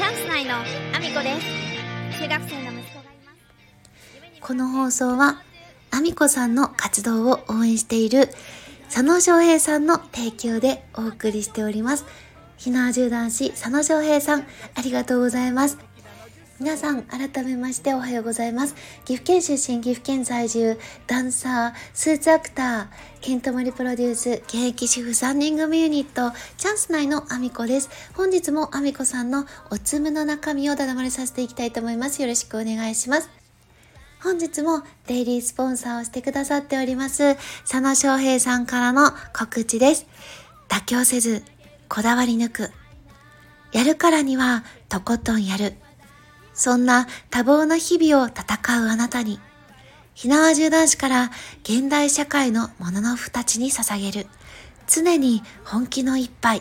[0.00, 5.42] チャンス内のアミコです中学生の息子がいますこの放送は、
[5.90, 8.30] アミコさんの活動を応援している
[8.84, 12.06] 佐野翔平さんの提供でお送りしております。
[12.56, 15.76] ひなわじゅ男子佐野翔平さん、ありがとうございます。
[16.60, 18.74] 皆さん、改めましておはようございます。
[19.06, 22.86] 岐阜県出身、岐阜県在住、ダンサー、スーツアクター、
[23.22, 27.88] ケントモリプロデュース、現役主婦3人組ユニット、チャンス内のアミコです。
[28.12, 32.20] 本日もアミコさんのおつむの中身をだだまれさせていきたいと思います。
[32.20, 33.30] よろしくお願いします。
[34.22, 40.06] 本日もデイリースポンサーをしてくださっております、佐野翔平さんからの告知です。
[40.68, 41.42] 妥協せず、
[41.88, 42.70] こだわり抜く。
[43.72, 45.72] やるからには、とことんやる。
[46.60, 49.40] そんな多忙な日々を戦うあなたに、
[50.12, 51.30] ひなわ獣男子から
[51.62, 54.26] 現代社会のもののふたちに捧げる、
[54.86, 56.60] 常に本気の一杯。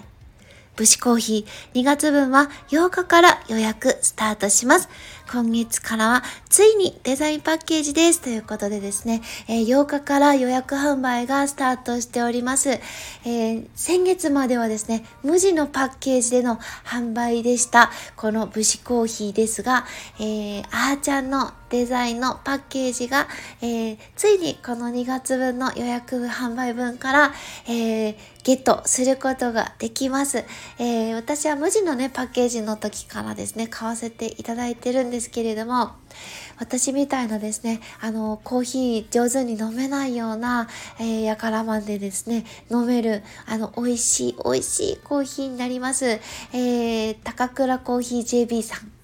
[0.78, 4.88] 武士コーヒー2月分は8日から予約スタートします。
[5.32, 8.20] 今月からはついにデザインパッケージです。
[8.20, 12.72] ということでですね、えー8日から予約販売がスタートしております。
[12.72, 17.92] えー先月まではですね、無地のパッケージでの販売でした。
[18.16, 19.86] この武士コーヒーですが、
[20.20, 23.28] えー、あーちゃんのデザインのパッケージが、
[23.62, 27.34] えーついにこの2月分の予約販売分から、
[27.68, 30.44] えーゲットすることができます。
[30.80, 35.92] えー私は無地のね、パッケージの時からですね、買わせていただいてるんですですけれども、
[36.58, 40.68] 私みたいなですね、あの、コーヒー上手に飲めないような、
[41.00, 46.06] えーやからまんでですね、飲める、あの、美味しい、美味しいコーヒーになります。
[46.06, 48.99] えー高倉コーヒー JB さん。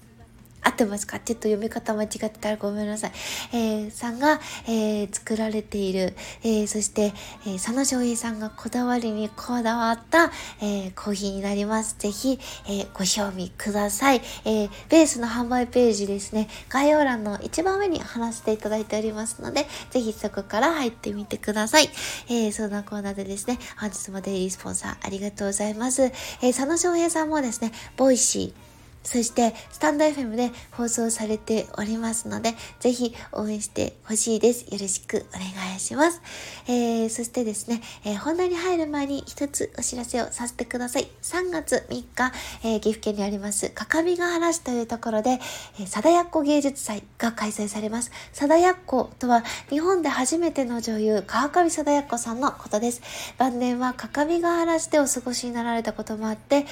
[0.66, 3.12] 合ってますかちょっと読み方間違ってたらごめんなさい。
[3.52, 7.12] えーさんが、えー作られている、えーそして、
[7.46, 11.94] えー佐野翔平さんがこだわりにこだわった、えーコーヒーになります。
[11.98, 21.88] ぜひ、えーご賞味ください、えーベースの販売ページですね、概要欄の一番上に貼らせていただいておりますので、ぜひそこから入ってみてください。
[22.28, 26.02] えーそんなこんなでですね、本日もデイリースポンサーありがとうございます。
[26.02, 28.65] えー佐野翔平さんもですね、 Voicy、
[29.06, 34.64] そして、 stand.fm で放送されておりますので、ぜひ応援してほしいです。
[34.64, 36.20] よろしくお願いします。
[36.66, 41.06] えー、そしてですね、えー本題に入る前に一つお知らせをさせてください。
[41.22, 42.32] 3月3日、
[42.64, 45.38] えー岐阜県にあります、各務原市というところで、
[45.78, 48.10] えー、貞奴芸術祭が開催されます。
[48.32, 53.02] 貞奴とは、日本で初めての女優、川上貞奴さんのことです。
[53.38, 56.66] 晩年は各務原市でお過ごしになられたこともあって、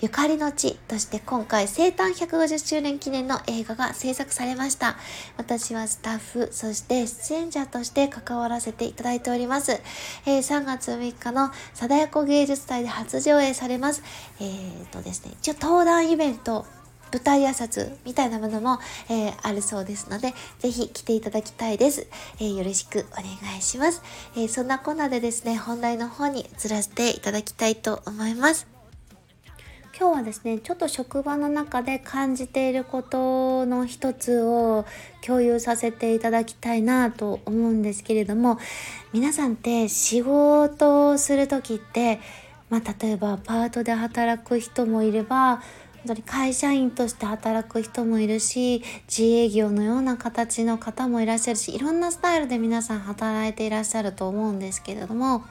[0.00, 4.96] ゆかりの地として今回生誕150周年記念の映画が制作されました。
[5.36, 9.72] 私はスタッフ、そして出演者として関わらせていただいております。
[10.24, 14.04] えー3月3日の貞奴芸術祭で初上映されます。
[14.40, 16.64] えーとですね、一応登壇イベント
[17.12, 18.78] 舞台挨拶みたいなものも、
[19.08, 22.06] えーあるそうですので、ぜひ来ていただきたいです。
[22.38, 24.02] えーよろしくお願いします。
[24.36, 28.77] えーそんなコーナーでですね、本題の方に移らせていただきたいと思います。
[30.00, 34.86] 今日はですねちょっと職場の中で感じていることの一つを
[35.26, 38.58] 共有させていただきたいなと思うんですけれども
[39.12, 42.20] 皆さんって仕事をする時って、
[42.70, 45.64] まあ、例えばパートで働く人もいれば本
[46.06, 55.42] 当に会社員として働く人もいるし自営業のような形の方もいらっしゃるしいろんなスタイルで皆さん働いていらっしゃると思うんですけれども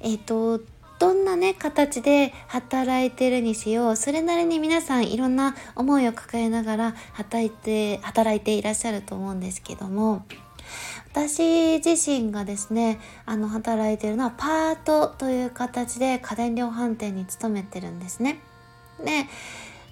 [0.00, 0.60] えっ、と
[0.98, 10.24] どんなね形で働いてるにせようそれなりに皆さんいろんな思いを抱えながら働いて働いていらっしゃると思うんですけども
[11.12, 18.40] 私自身がですねあの働いてるのはパートという形で家電量販店に勤めてるんですね。
[19.02, 19.26] で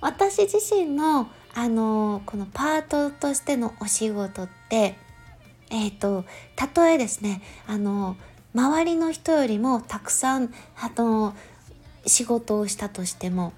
[0.01, 4.97] 私自身のあのこのパートとしてのお仕事って
[5.71, 6.25] えっ、と
[6.57, 8.17] たとえですねあの
[8.55, 11.35] 周りの人よりもたくさんあの
[12.07, 13.53] 仕事をしたとしても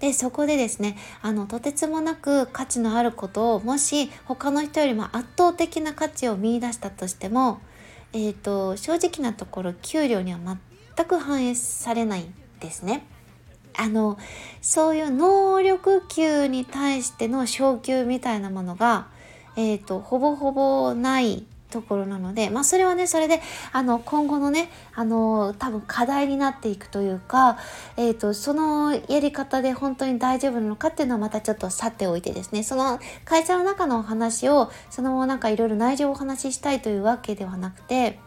[0.00, 7.60] でそこでですねあのとてつもなく価値のあることをもし他の人よりも圧倒的な価値を見出したとしても、
[8.12, 10.40] えー、と正直なところ給料には
[10.96, 13.06] 全く反映されないんですね。
[13.78, 14.18] あの
[14.60, 19.06] そういう能力給に対しての昇給みたいなものが、
[19.56, 23.40] えー、とほぼほぼないところなので、まあ、それはねそれで
[23.72, 27.58] あの今後のねあの多分課題になっていくというか、
[27.96, 38.18] えー、とそのやり方で本当に大丈夫なのかっていうのはまたちょっと去っておいてですねその会社の中のお話をそのままなんかいろいろ内情をお話ししたいというわけではなくて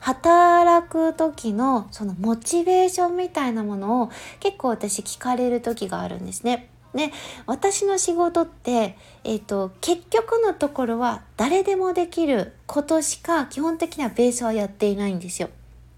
[0.00, 6.70] 働く時のそのモチベーションみたいなものを結構私聞かれる時があるんですね。
[6.94, 7.12] で
[7.46, 15.50] 私の仕事って、えーと、結局のところは誰でもできることしか基本的にはベースはやっていないんですよ。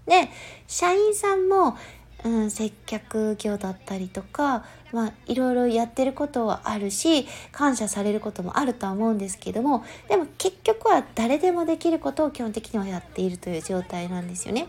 [0.05, 0.29] で
[0.67, 1.77] 社員さんも、
[2.23, 14.67] うん、接客業だったりとか、まあ、いろいろやってることはあるし感謝されることもあるとは思うんですけどもでも結局は誰でもできることを基本的にはやっているという状態なんですよね。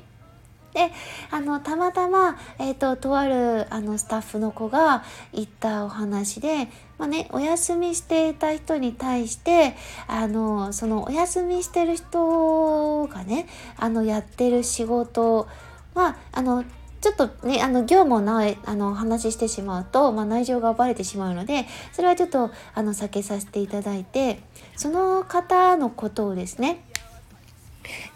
[0.74, 0.90] で
[1.30, 6.68] あのたまたま、えーと、とあるあのスタッフの子が言ったお話で、
[6.98, 9.76] まあね、お休みしていた人に対して
[10.08, 15.48] あのそのお休みしてる人がねあのやってる仕事
[15.94, 16.64] はあの
[17.04, 24.40] ちょっとね、あの、業務をなあの、話してしまうと、まあ、内情がバレてしまうので、それはちょっと、あの、避けさせていただいて、
[24.74, 26.82] その方のことをですね、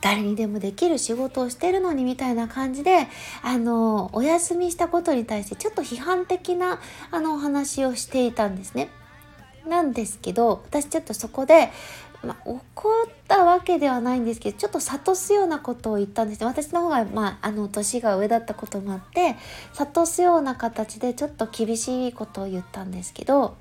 [0.00, 3.08] 誰にでもできる仕事をしてるのにみたいな感じで
[3.42, 6.80] あのお休みしたことに対してちょっと批判的な
[7.10, 8.88] あのお話をしていたんですね。
[9.66, 11.70] なんですけど私ちょっとそこで、
[12.24, 12.62] まあ、怒
[13.06, 19.36] ったわけではないんですけどちょっと諭すようなことを言ったんですね私の方が、まあ、あの年が上だったこともあって
[19.74, 23.56] 諭すような形でちょっと厳しいことを言ったんですけど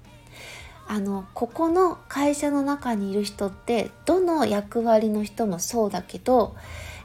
[0.87, 6.55] あのここの会社の中にいる人ってどの役割の人もそうだけど、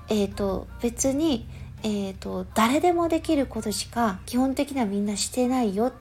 [0.08, 1.46] えーと、別に、
[1.82, 5.92] えーと、誰でもできることしか基本的にはみんなしてないよ。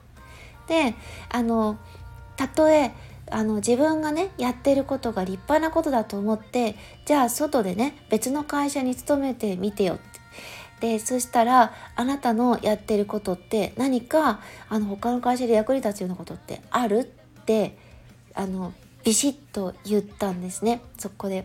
[0.68, 0.94] で
[1.28, 1.76] あの
[2.36, 2.92] たとえ
[3.30, 10.02] あの自分がねやってることが立派なことだと思ってじゃあ外でね別の会社に勤めてみてよって
[10.80, 17.12] でそしたらあなたのやってることって何かあの他の会社で役に立つようなことってある
[17.42, 17.76] って
[18.34, 18.72] あの
[19.04, 21.44] ビシッと言ったんですねそこで。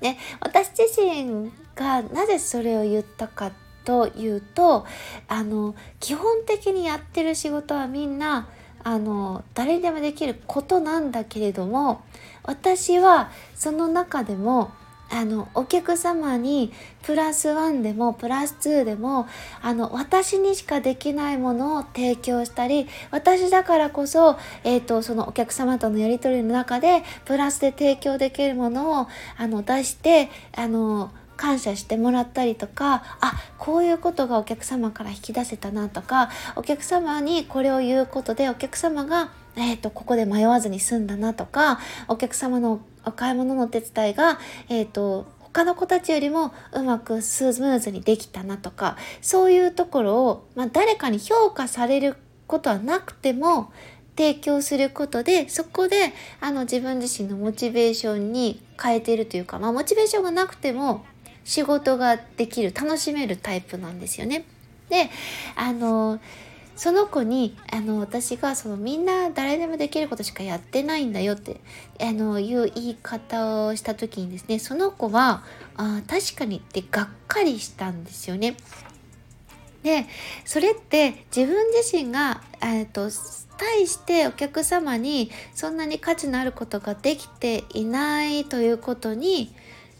[0.00, 3.50] ね、私自身がなぜそれを言ったか
[3.84, 4.86] というと
[5.26, 8.48] あの基本的にやってる仕事はみんな
[8.84, 12.02] あの誰にでもできることなんだけれども
[12.44, 14.70] 私はその中でも
[15.10, 16.72] あのお客様に
[17.02, 19.26] プラスワンでもプラス2でも
[19.62, 39.30] あの私にしかできないものを提供したり私だからこそ、えーと、そのお客様とのやり取りの中でプラスで提供できるものをあの出してあの感謝してもらったりとかあこういうことがお客様から引き出せたなとかお客様にこれを言うことでお客様が
[39.60, 44.38] えーと、ここで迷わずに済んだなとかお客様のお買い物の手伝いが、
[44.68, 52.16] えーと、他の子たちよりもうまくスムーズにできたなとかそういうところを、まあ、誰かに評価される
[52.46, 53.72] ことはなくても
[54.16, 61.04] 提供することでそこであの自分自身のモチベーションに変えているというか、まあ、モチベーションがなくても
[61.44, 64.44] 仕事ができる楽しめるタイプなんですよね。
[64.90, 65.08] で
[65.54, 66.18] あの
[66.78, 71.60] その子にあの私がそのみんな誰でもできることしかやってないんだよって
[72.00, 75.42] あのいう言い方をした時にですねその子は
[75.76, 78.56] あ確かにってがっかりしたんですよね。
[79.82, 80.06] で
[80.44, 83.10] それって自分自身が、えーと
[83.58, 89.52] 対してお客様にそんなに価値のあることができていないということに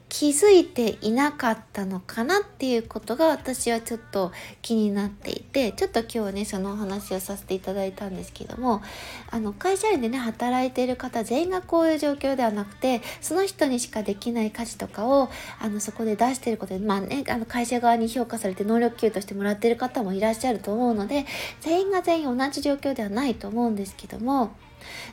[0.09, 4.33] 気づいていなかったのかなっていうことが私はちょっと
[4.63, 8.83] 気になっていてちょっと今日ねそのお話をさせていただいたんですけども
[9.31, 15.29] あの会社員でね働いている方全員がこういう状況ではなくてその人にしかできない価値とかを
[15.61, 21.27] あのそこで出してることでまあねあの会社側に評価されて能力給としてもらってる方もいらっしゃると思うので
[21.61, 24.57] 全員が全員同じ状況ではないと思うんですけども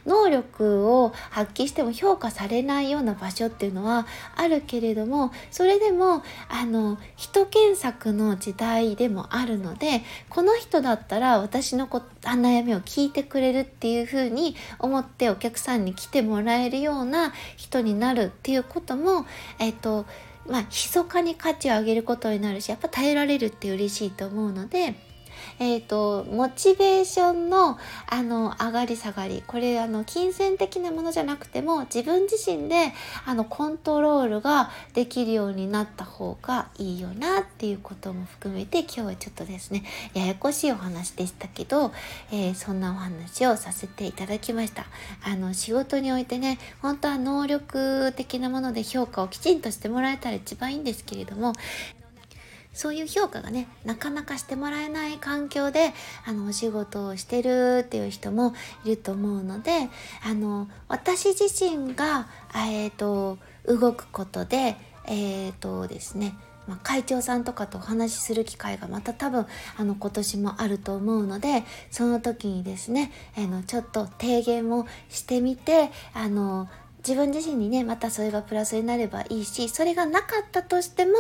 [0.06, 19.26] 能力を発揮しても評価されないような場所っていうのはあるけれどもそれでもあの人検索の時代でもあるのでこの人だったら私のこ悩みを聞いてくれるっていうふうに思ってお客さんに来てもらえるような人になるっていうことも
[19.60, 20.06] えっ、と
[20.48, 24.96] まあ密かに価値を上げることになるしやっぱ耐えられるって嬉しいと思うので
[25.60, 29.44] えっ、ー、と、モチベーションの、あの、上がり下がり。
[29.48, 32.94] これ、あの、金銭的なものじゃなくても、自分自身で、
[33.26, 39.84] あの、コントロールができるようになった方がいいよな、っていうことも含めて、今日はちょっとですね、
[40.14, 41.92] ややこしいお話でしたけど、
[42.32, 44.86] えー、そんなお話をさせていただきました。
[45.24, 51.54] あの、仕事においてね、本当は能力的なもので評価をきちんとしてもらえたら一番いいんですけれども、
[52.76, 55.94] そういう評価がねなかなかしてもらえない環境で
[56.26, 58.54] あのお仕事をしてるっていう人も
[58.84, 59.90] いると思うので
[60.24, 64.78] あの私自身が、えーと、動くことで
[65.08, 66.36] えーとですね
[66.68, 69.46] まあ、会長さんとかとお話しする機会がまた多分
[69.78, 76.68] あの今年もあると思うのでその時にですねあのちょっと提言をしてみてあの
[77.08, 81.14] 自分自身にねまたそれがプラスになればいいしそれがなかったとしても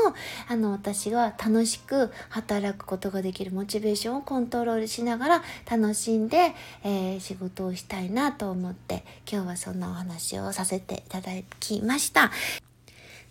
[0.47, 12.31] あの私は楽しく働くことができるモチベーションをコントロールしながら楽しんで、えー、仕事をしたいなと思って今日はそんなお話をさせていただきました。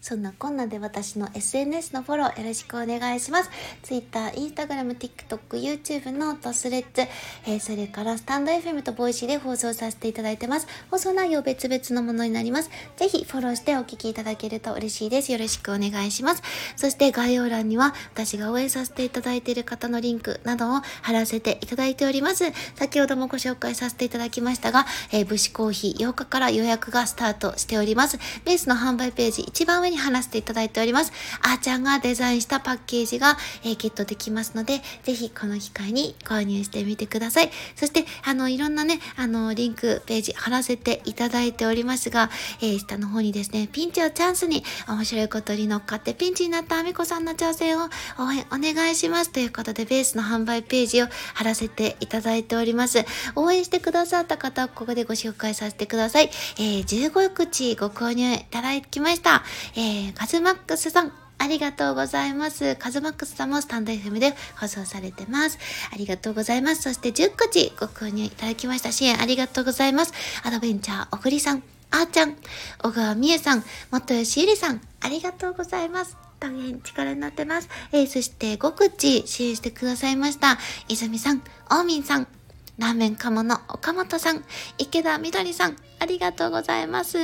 [0.04, 3.49] そんなこんなで私の SNS のフォローよろしくお願いします。
[3.82, 7.00] Twitter、Instagram、TikTok、 YouTube、note、Threads、
[7.46, 10.66] えー、それからスタンド FM とボイシーで放送させていただいてます。
[10.90, 12.68] 放送内容別々のものになります。
[12.99, 15.32] ぜひフォローしてお聞きいただけると嬉しいです。
[15.32, 16.42] よろしくお願いします。
[16.76, 22.44] そして概要欄には私が応援させていただいている方のリンクなどを貼らせていただいております。
[22.75, 28.18] 先ほどもご紹介させていただきましたが、えー、武士コーヒー8日から予約がスタートしております。
[28.44, 31.13] ベースの販売ページ一番上にに話していただいております。
[31.43, 37.51] あーちゃんがデザインしたパッケージが、えー、ゲットできますので、ぜひこの機会に購入してみてください。
[37.77, 53.05] そして、あの、いろんなね、あの、リンク、ページ貼らせていただいておりますが、えー、下の方にですね、ピンチをチャンスに面白いことに乗っかってピンチになったあみこさんの挑戦を応援お願いしますということで、ベースの販売ページを貼らせていただいております。
[53.37, 56.31] 応援してくださった方は、ここでご紹介させてください。
[56.59, 59.45] えー、15口ご購入いただきました。
[59.77, 62.75] ええー、カズマックスさん、ありがとうございます。
[62.76, 65.59] カズマックスさんもスタンド FM で放送されてます。
[65.93, 66.81] ありがとうございます。
[66.81, 68.93] そして10口ご購入いただきました。
[68.93, 70.14] 支援ありがとうございます。
[70.43, 72.35] アドベンチャーおぐりさん、あーちゃん、
[72.83, 76.17] 小川美恵さん、元吉ゆりさん、ありがとうございます。
[76.41, 77.69] 大変力になってます。
[77.93, 80.57] えー、そして5口支援してくださいました。
[80.88, 82.26] 泉さん、オーミンさん、
[82.78, 84.45] ラーメン鴨の岡本さん、
[84.78, 87.19] 池田みどりさん、ありがとうございます。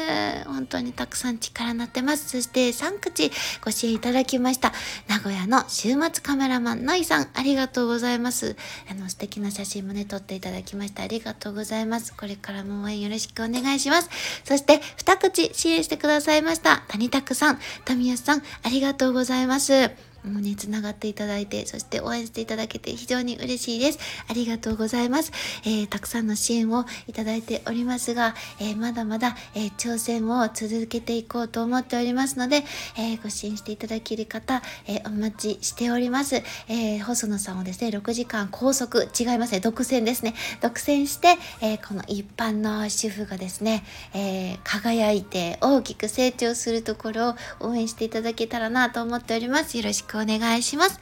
[0.46, 2.28] 本当にたくさん力になってます。
[2.28, 3.32] そして3口
[3.64, 4.72] ご支援いただきました。
[5.08, 8.56] 名古屋の週末カメラマンのいさん、ありがとうございます。
[8.88, 11.02] あの、素敵な写真もね、撮っていただきました。
[11.02, 12.14] ありがとうございます。
[12.14, 14.08] これからも応援よろしくお願いします。
[14.44, 16.84] そして2口支援してくださいました。
[16.88, 20.09] 谷拓さん、富安さん、ありがとうございます。
[20.24, 23.98] もうね、つながっていただいて、そして応援していただけて非常に嬉しいです。
[24.28, 25.32] ありがとうございます。
[25.64, 32.64] えー、たくさんの支援をいただいておりますが、えー、まだまだ、えー、挑戦を続けていこうと思っておりますので、
[32.98, 36.42] えご支援していただける方、えお待ちしております。
[36.68, 40.34] え細野さんをですね、6時間拘束、違いますね、独占ですね。
[40.60, 49.76] 独占して、えこの一般の主婦がですね、え輝いて大きく成長するところを応援していただけたらなと思っております。
[49.76, 50.98] よろしくくお願いします。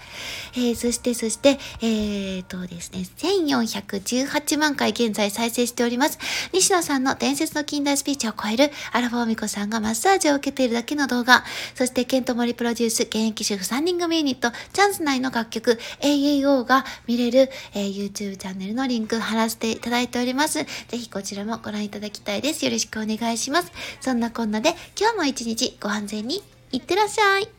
[0.55, 6.19] えー、そして、そして、えーとですね、1418万回現在再生しております。
[6.53, 20.65] 西野さんの伝説の近代スピーチを超えるアラフォーミコさんがマッサージを受けているだけの動画、そしてケントモリプロデュース現役主婦3人組ユニット、チャンス内の楽曲 AAO が見れる、えー、YouTube チャンネルのリンク貼らせていただいております。
[20.65, 22.65] ぜひこちらもご覧いただきたいです。
[22.65, 23.73] よろしくお願いします。
[24.01, 27.58] そんなこんなで今日も一日ご安全にいってらっしゃい。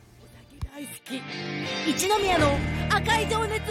[0.79, 1.21] 大好き。
[1.89, 2.57] 一宮の
[2.89, 3.63] 赤い情熱